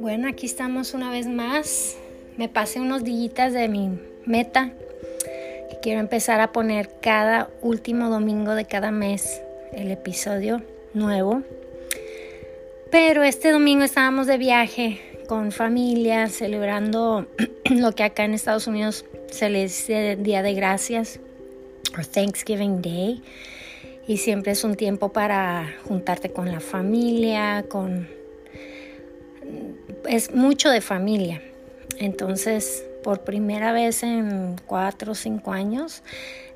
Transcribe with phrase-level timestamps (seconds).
[0.00, 1.96] Bueno, aquí estamos una vez más.
[2.36, 4.72] Me pasé unos días de mi meta
[5.82, 10.62] quiero empezar a poner cada último domingo de cada mes el episodio
[10.94, 11.42] nuevo.
[12.90, 17.26] Pero este domingo estábamos de viaje con familia celebrando
[17.70, 21.18] lo que acá en Estados Unidos se le dice Día de Gracias
[21.98, 23.22] o Thanksgiving Day.
[24.06, 28.08] Y siempre es un tiempo para juntarte con la familia, con
[30.08, 31.42] es mucho de familia.
[31.98, 36.02] Entonces, por primera vez en cuatro o cinco años,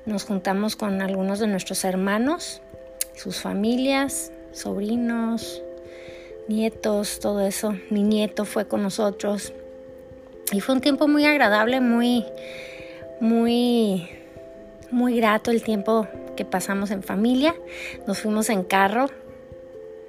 [0.07, 2.63] nos juntamos con algunos de nuestros hermanos,
[3.15, 5.63] sus familias, sobrinos,
[6.49, 7.75] nietos, todo eso.
[7.91, 9.53] Mi nieto fue con nosotros
[10.53, 12.25] y fue un tiempo muy agradable, muy,
[13.21, 14.09] muy,
[14.91, 17.55] muy grato el tiempo que pasamos en familia.
[18.07, 19.09] Nos fuimos en carro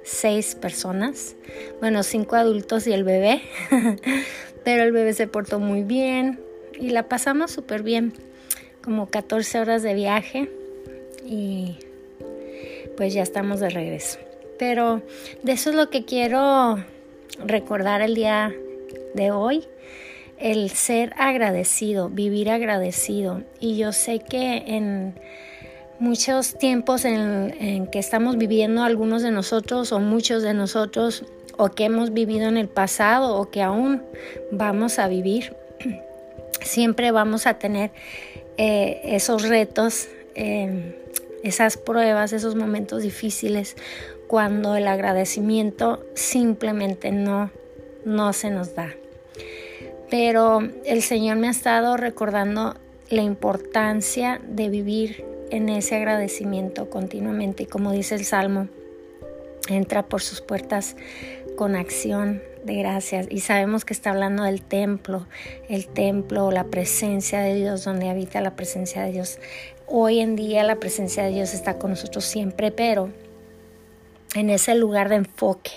[0.04, 1.36] seis personas,
[1.80, 3.42] bueno, cinco adultos y el bebé,
[4.64, 6.40] pero el bebé se portó muy bien
[6.78, 8.14] y la pasamos súper bien,
[8.82, 10.50] como 14 horas de viaje
[11.26, 11.76] y
[12.96, 14.18] pues ya estamos de regreso.
[14.58, 15.02] Pero
[15.42, 16.78] de eso es lo que quiero
[17.44, 18.52] recordar el día
[19.14, 19.64] de hoy,
[20.38, 23.42] el ser agradecido, vivir agradecido.
[23.60, 25.14] Y yo sé que en
[25.98, 31.24] muchos tiempos en, que estamos viviendo algunos de nosotros o muchos de nosotros
[31.56, 34.02] o que hemos vivido en el pasado o que aún
[34.52, 35.56] vamos a vivir.
[36.62, 37.90] Siempre vamos a tener
[38.56, 40.94] eh, esos retos, em,
[41.42, 43.76] esas pruebas, esos momentos difíciles
[44.28, 47.50] cuando el agradecimiento simplemente no,
[48.04, 48.94] no se nos da.
[50.10, 52.74] Pero el Señor me ha estado recordando
[53.10, 57.64] la importancia de vivir en ese agradecimiento continuamente.
[57.64, 58.68] Y como dice el Salmo,
[59.68, 60.96] entra por sus puertas
[61.56, 63.26] con acción de gracias.
[63.30, 65.26] Y sabemos que está hablando del templo,
[65.68, 69.38] el templo, la presencia de Dios, donde habita la presencia de Dios.
[69.86, 73.10] Hoy en día la presencia de Dios está con nosotros siempre, pero
[74.34, 75.70] en ese lugar de enfoque,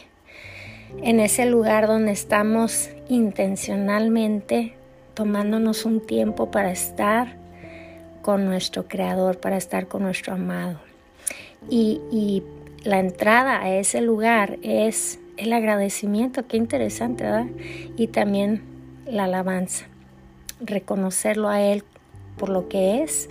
[1.01, 4.75] en ese lugar donde estamos intencionalmente
[5.13, 7.40] tomándonos un tiempo para estar
[8.21, 10.79] con nuestro Creador, para estar con nuestro amado.
[11.69, 12.43] Y,
[12.83, 17.45] la entrada a ese lugar es el agradecimiento, qué interesante, ¿verdad?
[17.95, 18.63] Y también
[19.05, 19.85] la alabanza,
[20.59, 21.83] reconocerlo a Él
[22.37, 23.29] por lo que es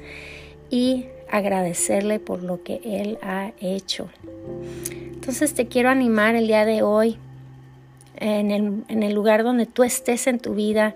[0.70, 4.08] y agradecerle por lo que Él ha hecho.
[4.92, 7.18] Entonces te quiero animar el día de hoy,
[8.18, 10.94] en el, en el lugar donde tú estés en tu vida,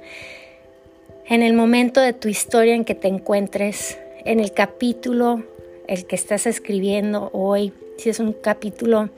[1.27, 5.43] en el momento de tu historia en que te encuentres, en el capítulo
[5.87, 9.11] el que estás escribiendo hoy, si es un capítulo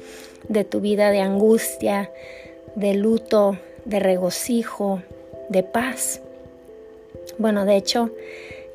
[0.48, 2.10] de tu vida de angustia,
[2.74, 5.02] de luto, de regocijo,
[5.48, 6.20] de paz.
[7.38, 8.10] Bueno, de hecho,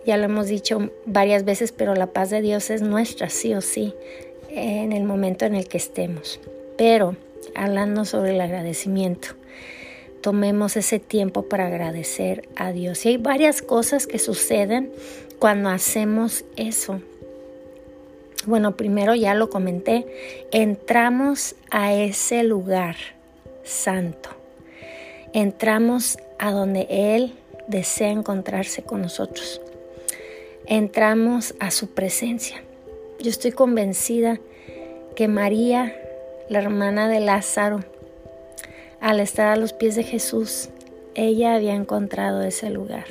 [0.05, 3.61] ya lo hemos dicho varias veces, pero la paz de Dios es nuestra, sí o
[3.61, 3.93] sí,
[4.49, 6.39] en el momento en el que estemos.
[6.77, 7.15] Pero
[7.55, 9.29] hablando sobre el agradecimiento,
[10.21, 13.05] tomemos ese tiempo para agradecer a Dios.
[13.05, 14.91] Y hay varias cosas que suceden
[15.39, 17.01] cuando hacemos eso.
[18.45, 20.05] Bueno, primero ya lo comenté,
[20.51, 22.95] entramos a ese lugar
[23.63, 24.29] santo.
[25.33, 27.33] Entramos a donde Él
[27.67, 29.61] desea encontrarse con nosotros.
[30.65, 32.63] Entramos a su presencia.
[33.19, 34.39] Yo estoy convencida
[35.15, 35.95] que María,
[36.49, 37.83] la hermana de Lázaro,
[39.01, 40.69] al estar a los pies de Jesús,
[41.15, 43.05] ella había encontrado ese lugar,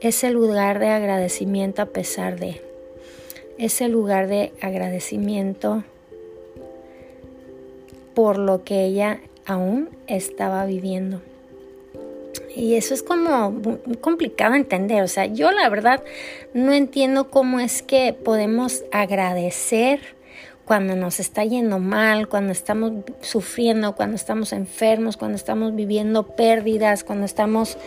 [0.00, 2.62] ese lugar de agradecimiento a pesar de,
[3.58, 5.82] ese lugar de agradecimiento
[8.14, 11.20] por lo que ella aún estaba viviendo.
[12.54, 13.60] Y eso es como
[14.00, 15.02] complicado entender.
[15.02, 16.02] O sea, yo la verdad
[16.54, 20.00] no entiendo cómo es que podemos agradecer
[20.68, 22.92] cuando nos está yendo mal, cuando estamos
[23.22, 27.78] sufriendo, cuando estamos enfermos, cuando estamos viviendo pérdidas, cuando estamos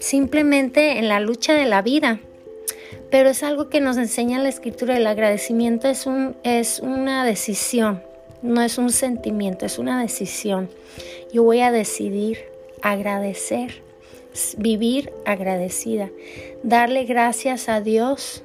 [0.00, 2.20] simplemente en la lucha de la vida.
[3.10, 4.96] Pero es algo que nos enseña la escritura.
[4.96, 8.02] El agradecimiento es, un, es una decisión,
[8.40, 10.70] no es un sentimiento, es una decisión.
[11.34, 12.38] Yo voy a decidir
[12.80, 13.82] agradecer,
[14.56, 16.08] vivir agradecida,
[16.62, 18.42] darle gracias a Dios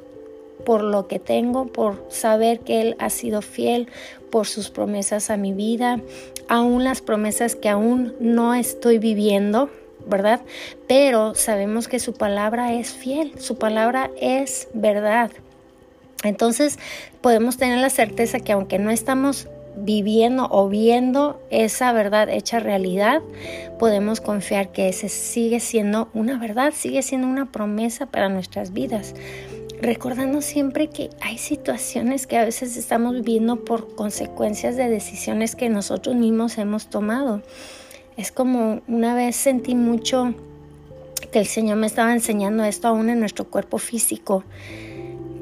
[0.67, 3.87] por lo que tengo, por saber que Él ha sido fiel,
[4.29, 6.01] por sus promesas a mi vida,
[6.49, 9.69] aún las promesas que aún no estoy viviendo,
[10.07, 10.41] ¿verdad?
[10.85, 15.31] Pero sabemos que su palabra es fiel, su palabra es verdad.
[16.25, 16.79] Entonces
[17.21, 19.47] podemos tener la certeza que aunque no estamos
[19.77, 23.21] viviendo o viendo esa verdad hecha realidad,
[23.79, 29.15] podemos confiar que ese sigue siendo una verdad, sigue siendo una promesa para nuestras vidas.
[29.81, 35.69] Recordando siempre que hay situaciones que a veces estamos viviendo por consecuencias de decisiones que
[35.69, 37.43] nosotros mismos hemos tomado.
[38.17, 40.33] Es como una vez sentí mucho
[41.31, 44.43] que el Señor me estaba enseñando esto aún en nuestro cuerpo físico,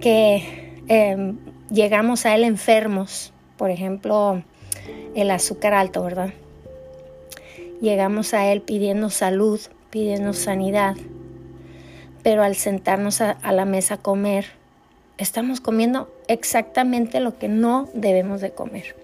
[0.01, 1.37] que em,
[1.71, 4.43] llegamos a Él enfermos, por ejemplo,
[5.15, 6.33] el azúcar alto, ¿verdad?
[7.79, 9.61] Llegamos a Él pidiendo salud,
[9.91, 10.95] pidiendo sanidad,
[12.25, 14.47] pero al sentarnos a, la mesa a comer,
[15.19, 18.95] estamos comiendo exactamente lo que no debemos de comer.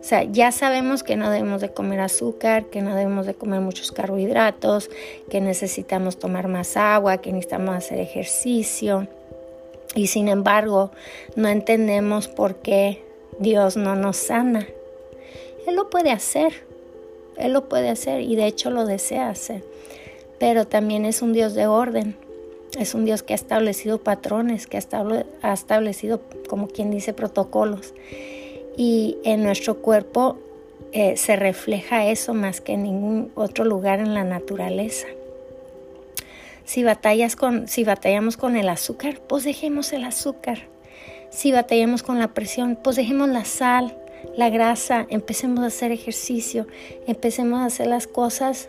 [0.00, 3.60] O sea, ya sabemos que no debemos de comer azúcar, que no debemos de comer
[3.60, 4.90] muchos carbohidratos,
[5.30, 9.06] que necesitamos tomar más agua, que necesitamos hacer ejercicio.
[9.94, 10.90] Y sin embargo,
[11.36, 13.04] no entendemos por qué
[13.38, 14.66] Dios no nos sana.
[15.68, 16.64] Él lo puede hacer,
[17.36, 19.62] Él lo puede hacer y de hecho lo desea hacer.
[20.40, 22.16] Pero también es un Dios de orden,
[22.78, 27.94] es un Dios que ha establecido patrones, que ha establecido, como quien dice, protocolos
[28.76, 30.38] y en nuestro cuerpo
[30.92, 35.06] eh, se refleja eso más que en ningún otro lugar en la naturaleza.
[36.64, 40.68] Si, batallas con, si batallamos con el azúcar, pues dejemos el azúcar.
[41.30, 43.96] Si batallamos con la presión, pues dejemos la sal,
[44.36, 46.66] la grasa, empecemos a hacer ejercicio,
[47.06, 48.68] empecemos a hacer las cosas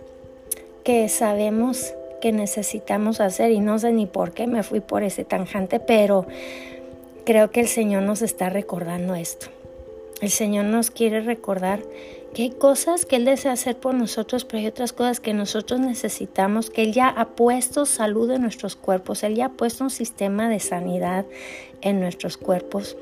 [0.83, 5.25] que sabemos que necesitamos hacer y no sé ni por qué me fui por ese
[5.25, 6.25] tanjante, pero
[7.25, 9.47] creo que el Señor nos está recordando esto.
[10.21, 11.81] El Señor nos quiere recordar
[12.33, 15.81] que hay cosas que Él desea hacer por nosotros, pero hay otras cosas que nosotros
[15.81, 19.89] necesitamos, que Él ya ha puesto salud en nuestros cuerpos, Él ya ha puesto un
[19.89, 21.25] sistema de sanidad
[21.81, 22.95] en nuestros cuerpos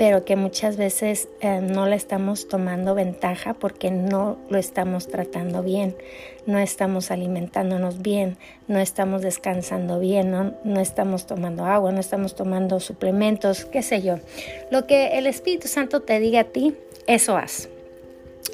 [0.00, 5.62] pero que muchas veces eh, no le estamos tomando ventaja porque no lo estamos tratando
[5.62, 5.94] bien,
[6.50, 8.36] no estamos alimentándonos bien,
[8.68, 14.02] no estamos descansando bien, no, no estamos tomando agua, no estamos tomando suplementos, qué sé
[14.02, 14.18] yo.
[14.70, 16.74] Lo que el Espíritu Santo te diga a ti,
[17.06, 17.68] eso haz.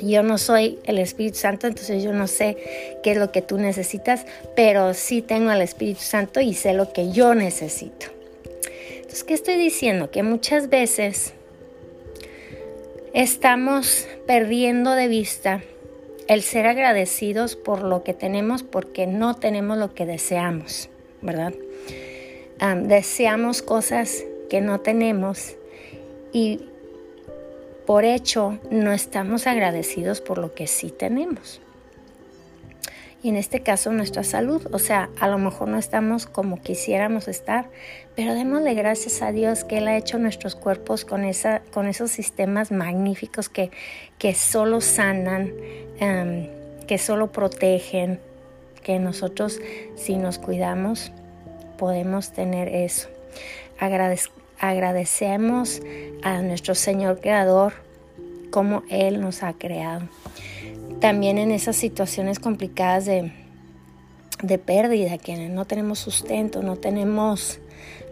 [0.02, 2.56] Yo no soy el Espíritu Santo, entonces yo no sé
[3.02, 6.92] qué es lo que tú necesitas, pero sí tengo al Espíritu Santo y sé lo
[6.92, 8.06] que yo necesito.
[8.96, 10.10] Entonces, ¿qué estoy diciendo?
[10.10, 11.32] Que muchas veces
[13.14, 15.62] estamos perdiendo de vista
[16.28, 20.88] el ser agradecidos por lo que tenemos porque no tenemos lo que deseamos,
[21.22, 21.52] ¿verdad?
[22.82, 25.56] deseamos cosas que no tenemos
[26.32, 26.60] y
[27.86, 31.60] por hecho no estamos agradecidos por lo que sí tenemos
[33.26, 34.68] y en este caso nuestra salud.
[34.72, 37.68] O sea, a lo mejor no estamos como quisiéramos estar,
[38.14, 42.12] pero démosle gracias a Dios que Él ha hecho nuestros cuerpos con, esa, con esos
[42.12, 43.72] sistemas magníficos que,
[44.18, 45.52] que solo sanan,
[46.00, 46.48] em,
[46.86, 48.20] que solo protegen,
[48.82, 49.60] que nosotros
[49.96, 51.12] si nos cuidamos
[51.78, 53.08] podemos tener eso.
[54.58, 55.82] agradecemos
[56.22, 57.74] a nuestro Señor Creador
[58.50, 60.08] como Él nos ha creado
[61.00, 67.58] también en esas situaciones complicadas de, pérdida, que no tenemos sustento, no tenemos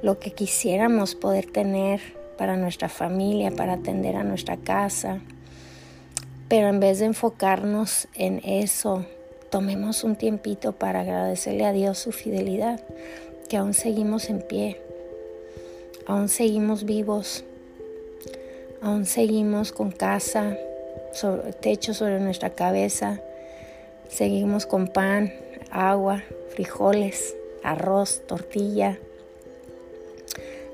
[0.02, 2.00] lo que quisiéramos poder tener
[2.36, 5.20] para nuestra familia, para atender a nuestra casa.
[6.48, 9.04] Pero en vez de enfocarnos en eso,
[9.50, 12.80] tomemos un tiempito para agradecerle a Dios su fidelidad,
[13.48, 14.80] que aún seguimos en pie,
[16.06, 17.44] aún seguimos vivos,
[18.82, 20.56] aún seguimos con casa,
[21.12, 23.20] sobre, techo sobre nuestra cabeza.
[24.08, 25.32] Seguimos con pan,
[25.70, 28.98] agua, frijoles, arroz, tortilla.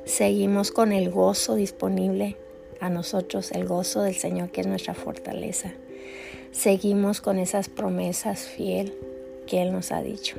[0.04, 2.36] Seguimos con el gozo disponible
[2.80, 5.72] a nosotros, el gozo del Señor que es nuestra fortaleza.
[6.52, 8.94] Seguimos con esas promesas fiel
[9.46, 10.36] que Él nos ha dicho.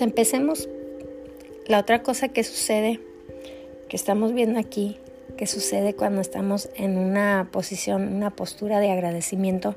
[0.00, 0.68] empecemos.
[1.66, 3.00] La otra cosa que sucede,
[3.88, 4.98] que estamos viendo aquí,
[5.36, 9.76] que sucede cuando estamos en una posición, una postura de agradecimiento,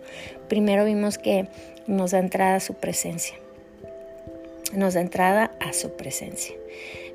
[0.50, 1.48] primero vimos que
[1.88, 3.36] nos da entrada a su presencia.
[4.74, 6.56] Nos da entrada a su presencia.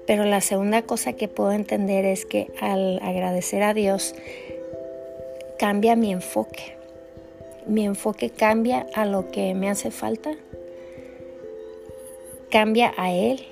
[0.06, 4.14] Pero la segunda cosa que puedo entender es que al agradecer a Dios
[5.58, 6.76] cambia mi enfoque.
[7.66, 10.30] Mi enfoque cambia a lo que me hace falta.
[12.50, 13.44] Cambia a Él,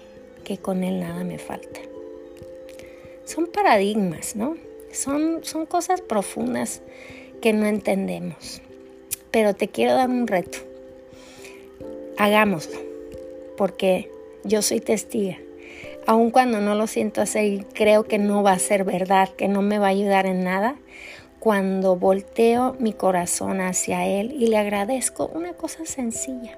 [0.45, 1.81] que con Él nada me falta.
[3.25, 4.57] Son paradigmas, ¿no?
[4.93, 6.81] Son, son cosas profundas
[7.43, 8.63] que no entendemos.
[9.31, 10.59] Pero te quiero dar un reto.
[12.17, 12.79] Hagámoslo,
[13.57, 14.11] porque
[14.45, 15.39] yo soy testiga.
[16.07, 19.61] aun cuando no lo siento hacer creo que no va a ser verdad, que no
[19.61, 20.77] me va a ayudar en nada,
[21.47, 26.57] cuando volteo mi corazón hacia Él y le agradezco una cosa sencilla,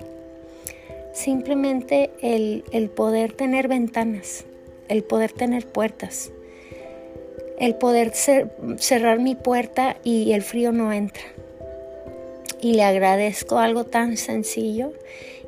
[1.13, 4.47] simplemente el, el poder tener ventanas,
[4.89, 6.31] el poder tener puertas,
[7.59, 11.25] el poder cerrar mi puerta y el frío no entra.
[12.63, 14.95] Y le agradezco algo tan sencillo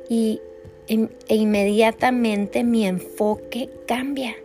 [0.07, 0.39] y
[0.87, 4.35] e inmediatamente mi enfoque cambia.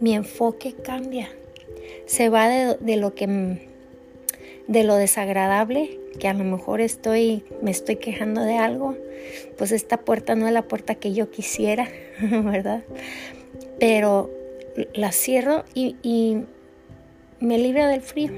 [0.00, 1.28] Mi enfoque cambia.
[2.06, 3.67] Se va de, lo que
[4.68, 8.94] de lo desagradable, que a lo mejor estoy me estoy quejando de algo,
[9.56, 11.88] pues esta puerta no es la puerta que yo quisiera,
[12.20, 12.84] ¿verdad?
[13.80, 14.30] Pero
[14.94, 16.44] la cierro y,
[17.40, 18.32] me libra del frío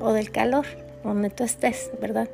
[0.00, 0.66] o del calor,
[1.04, 2.28] donde tú estés, ¿verdad?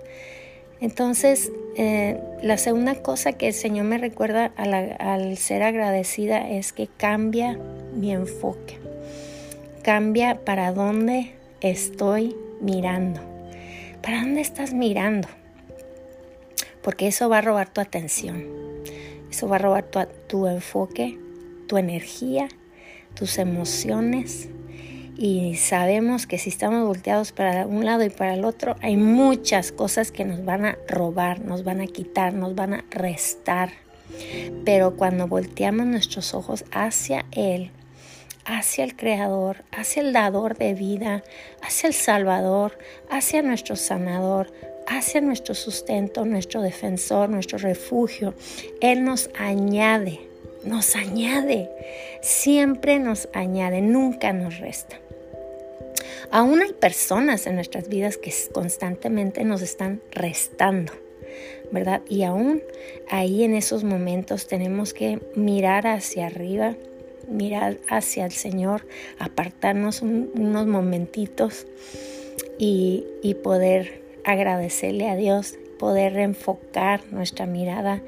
[0.81, 6.89] Entonces, eh, la segunda cosa que el Señor me recuerda al, ser agradecida es que
[6.89, 7.59] cambia
[7.95, 8.79] mi enfoque,
[9.83, 13.21] cambia para dónde estoy mirando,
[14.03, 15.29] para dónde estás mirando,
[16.83, 18.45] porque eso va a robar tu atención,
[19.31, 19.87] eso va a robar
[20.29, 21.19] tu enfoque,
[21.67, 22.49] tu energía,
[23.15, 24.49] tus emociones,
[25.17, 29.71] y sabemos que si estamos volteados para un lado y para el otro, hay muchas
[29.71, 33.71] cosas que nos van a robar, nos van a quitar, nos van a restar.
[34.65, 37.71] Pero cuando volteamos nuestros ojos hacia Él,
[38.45, 41.25] hacia el Creador, hacia el dador de vida,
[41.63, 42.79] hacia el Salvador,
[43.11, 44.53] hacia nuestro sanador,
[44.87, 48.35] hacia nuestro sustento, nuestro defensor, nuestro refugio,
[48.81, 50.21] Él nos añade,
[50.65, 51.71] nos añade,
[52.23, 54.99] siempre nos añade, nunca nos resta.
[56.31, 60.93] Aún hay personas en nuestras vidas que constantemente nos están restando,
[61.71, 62.03] ¿verdad?
[62.09, 62.63] Y aún
[63.09, 66.75] ahí en esos momentos tenemos que mirar hacia arriba,
[67.29, 68.87] mirar hacia el Señor,
[69.19, 71.67] apartarnos unos momentitos
[72.59, 78.03] y, y poder agradecerle a Dios, poder enfocar nuestra mirada,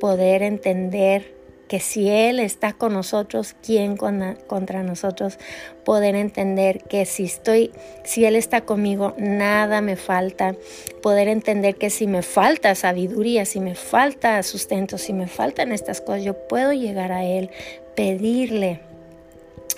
[0.00, 1.34] poder entender
[1.72, 5.38] que si Él está con nosotros, ¿quién contra nosotros?
[5.86, 7.72] Poder entender que si estoy,
[8.04, 10.54] si Él está conmigo, nada me falta.
[11.00, 16.02] Poder entender que si me falta sabiduría, si me falta sustento, si me faltan estas
[16.02, 17.48] cosas, yo puedo llegar a Él,
[17.96, 18.80] pedirle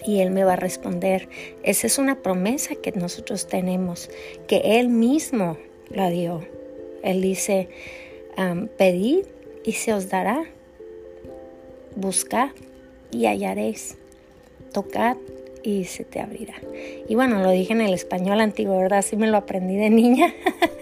[0.05, 1.29] y Él me va a responder.
[1.63, 4.11] Esa es una promesa que nosotros tenemos,
[4.49, 5.59] que Él mismo
[5.91, 6.45] la dio.
[7.05, 7.69] Él dice,
[8.79, 9.27] pedid
[9.65, 10.43] y se os dará
[11.97, 12.51] buscad
[13.11, 13.97] y hallaréis,
[14.73, 15.17] tocad
[15.63, 16.55] y se te abrirá.
[17.09, 18.99] Y bueno, lo dije en el español antiguo, ¿verdad?
[18.99, 20.35] Así me lo aprendí de niña,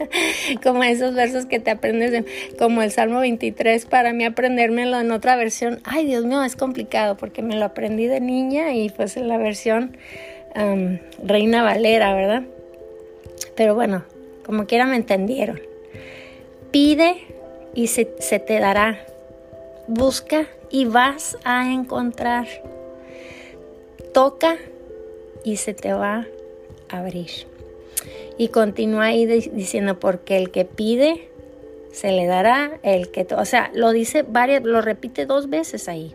[0.62, 2.24] como esos versos que te aprendes,
[2.58, 7.16] como el Salmo 23, para mí aprendérmelo en otra versión, ay Dios mío, es complicado
[7.16, 9.96] porque me lo aprendí de niña y pues en la versión
[11.22, 12.42] Reina Valera, ¿verdad?
[13.54, 14.04] Pero bueno,
[14.44, 15.60] como quiera me entendieron.
[16.72, 17.14] Pide
[17.74, 19.06] y se te dará.
[19.86, 22.46] Busca y vas a encontrar.
[24.12, 24.56] Toca
[25.44, 26.26] y se te va
[26.88, 27.30] a abrir.
[28.38, 31.28] Y continúa ahí diciendo, porque el que pide,
[31.92, 36.14] se le dará, el que, o sea, lo dice varias, lo repite dos veces ahí.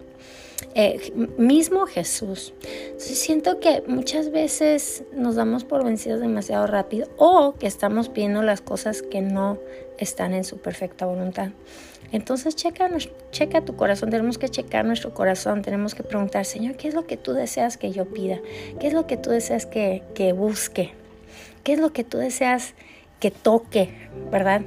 [0.74, 2.54] Eh, mismo Jesús.
[2.98, 8.62] siento que muchas veces nos damos por vencidos demasiado rápido o que estamos viendo las
[8.62, 9.58] cosas que no
[9.98, 11.50] están en su perfecta voluntad.
[12.12, 12.90] Entonces checa,
[13.32, 17.06] checa tu corazón, tenemos que checar nuestro corazón, tenemos que preguntar, Señor, ¿qué es lo
[17.06, 18.40] que tú deseas que yo pida?
[18.80, 20.92] ¿Qué es lo que tú deseas que, que busque?
[21.64, 22.74] ¿Qué es lo que tú deseas
[23.20, 23.90] que toque?
[24.32, 24.62] ¿Verdad?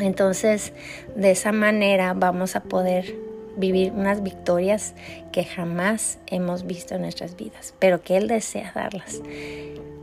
[0.00, 0.72] Entonces,
[1.16, 3.16] de esa manera vamos a poder
[3.56, 4.94] vivir unas victorias
[5.32, 9.20] que jamás hemos visto en nuestras vidas, pero que Él desea darlas.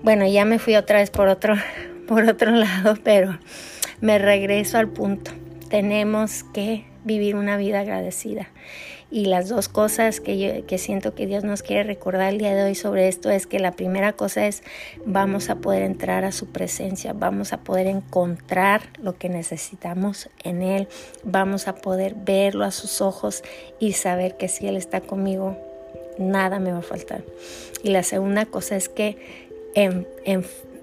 [0.04, 1.56] Bueno, ya me fui otra vez por otro,
[2.08, 3.40] por otro lado, pero
[4.02, 5.32] me regreso al punto
[5.70, 8.50] tenemos que vivir una vida agradecida.
[9.10, 12.54] Y las dos cosas que, yo, que siento que Dios nos quiere recordar el día
[12.54, 14.64] de hoy sobre esto es que la primera cosa es
[15.06, 20.62] vamos a poder entrar a su presencia, vamos a poder encontrar lo que necesitamos en
[20.62, 20.90] Él,
[21.24, 23.44] vamos a poder verlo a sus ojos
[23.80, 25.58] y saber que si Él está conmigo,
[26.18, 27.24] nada me va a faltar.
[27.84, 29.18] Y la segunda cosa es que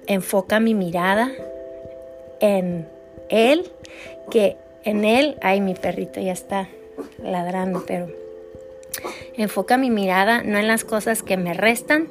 [0.07, 1.31] enfoca mi mirada
[2.41, 2.89] en
[3.29, 3.71] Él,
[4.31, 6.69] que en él, ay, mi perrito ya está
[7.23, 8.09] ladrando, pero
[9.37, 12.09] enfoca mi mirada no en las cosas que me restan,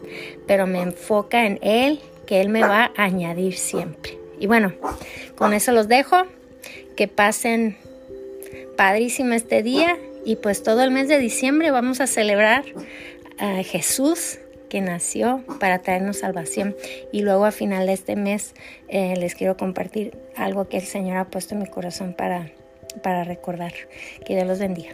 [0.48, 4.18] pero me enfoca en él, que él me va a añadir siempre.
[4.40, 4.74] Y bueno,
[5.36, 6.26] con eso los dejo.
[6.96, 7.76] Que pasen
[8.78, 12.64] padrísimo este día Y pues todo el mes de diciembre vamos a celebrar
[13.40, 14.38] a Jesús
[14.70, 16.76] que nació para traernos salvación.
[17.12, 18.54] Y luego a final de este mes
[18.88, 22.52] eh, les quiero compartir algo que el Señor ha puesto en mi corazón para,
[23.02, 23.74] para recordar.
[24.26, 24.92] Que Dios los bendiga.